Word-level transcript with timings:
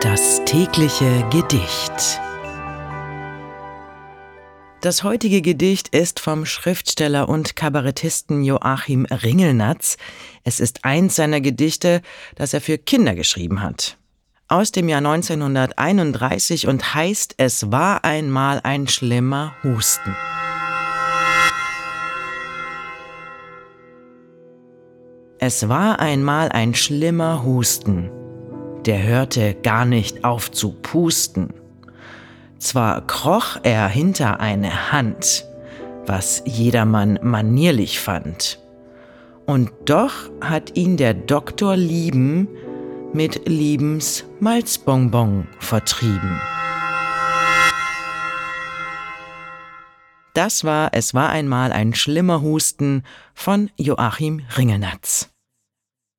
Das 0.00 0.42
tägliche 0.44 1.26
Gedicht. 1.30 2.20
Das 4.80 5.02
heutige 5.02 5.42
Gedicht 5.42 5.88
ist 5.88 6.20
vom 6.20 6.46
Schriftsteller 6.46 7.28
und 7.28 7.56
Kabarettisten 7.56 8.44
Joachim 8.44 9.06
Ringelnatz. 9.06 9.96
Es 10.44 10.60
ist 10.60 10.84
eins 10.84 11.16
seiner 11.16 11.40
Gedichte, 11.40 12.00
das 12.36 12.54
er 12.54 12.60
für 12.60 12.78
Kinder 12.78 13.16
geschrieben 13.16 13.60
hat. 13.60 13.98
Aus 14.46 14.70
dem 14.70 14.88
Jahr 14.88 14.98
1931 14.98 16.68
und 16.68 16.94
heißt 16.94 17.34
Es 17.38 17.72
war 17.72 18.04
einmal 18.04 18.60
ein 18.62 18.86
schlimmer 18.86 19.52
Husten. 19.64 20.16
Es 25.38 25.68
war 25.68 26.00
einmal 26.00 26.48
ein 26.50 26.74
schlimmer 26.74 27.44
Husten 27.44 28.10
der 28.88 29.02
hörte 29.02 29.54
gar 29.54 29.84
nicht 29.84 30.24
auf 30.24 30.50
zu 30.50 30.72
pusten. 30.72 31.52
Zwar 32.58 33.06
kroch 33.06 33.58
er 33.62 33.86
hinter 33.86 34.40
eine 34.40 34.92
Hand, 34.92 35.44
was 36.06 36.42
jedermann 36.46 37.18
manierlich 37.22 38.00
fand, 38.00 38.58
und 39.44 39.70
doch 39.84 40.12
hat 40.40 40.76
ihn 40.76 40.96
der 40.96 41.12
Doktor 41.12 41.76
lieben 41.76 42.48
mit 43.12 43.46
Liebens 43.46 44.24
Malzbonbon 44.40 45.46
vertrieben. 45.58 46.40
Das 50.32 50.64
war 50.64 50.90
Es 50.92 51.14
war 51.14 51.28
einmal 51.30 51.72
ein 51.72 51.94
schlimmer 51.94 52.40
Husten 52.40 53.02
von 53.34 53.70
Joachim 53.76 54.42
Ringelnatz. 54.56 55.30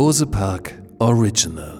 Bose 0.00 0.24
Park 0.24 0.72
Original 0.98 1.79